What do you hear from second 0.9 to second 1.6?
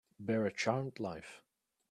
life